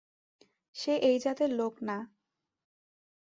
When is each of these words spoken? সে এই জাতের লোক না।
সে 0.75 0.93
এই 1.01 1.17
জাতের 1.19 1.51
লোক 1.53 1.73
না। 1.81 1.97